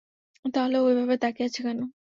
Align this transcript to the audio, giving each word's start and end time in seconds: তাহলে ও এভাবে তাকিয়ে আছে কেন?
তাহলে 0.45 0.77
ও 0.79 0.85
এভাবে 0.93 1.15
তাকিয়ে 1.17 1.47
আছে 1.47 1.59
কেন? 1.65 1.79